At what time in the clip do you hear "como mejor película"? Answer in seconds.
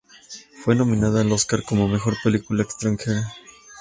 1.61-2.63